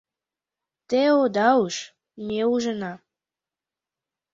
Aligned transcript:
Те 0.89 1.01
ода 1.21 1.49
уж, 1.63 1.75
ме 2.25 2.39
ужына; 2.53 2.93